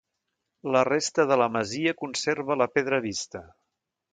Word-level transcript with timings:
La 0.75 0.81
resta 0.87 1.25
de 1.31 1.37
la 1.41 1.49
masia 1.57 1.95
conserva 2.01 2.59
la 2.63 2.71
pedra 2.79 3.01
vista. 3.05 3.45